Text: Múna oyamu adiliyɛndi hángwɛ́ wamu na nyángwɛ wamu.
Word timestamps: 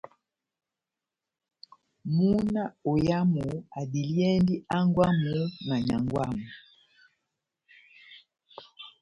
Múna 2.15 2.63
oyamu 2.91 3.45
adiliyɛndi 3.79 4.55
hángwɛ́ 4.71 5.07
wamu 5.09 5.35
na 5.67 5.75
nyángwɛ 5.85 6.17
wamu. 6.23 6.45